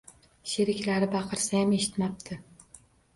[0.53, 2.39] Sheriklari baqirsayam eshitmabdi.